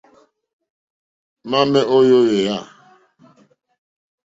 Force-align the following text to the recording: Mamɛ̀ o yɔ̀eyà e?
Mamɛ̀ 1.49 1.83
o 1.95 1.97
yɔ̀eyà 2.09 2.57
e? 2.63 2.67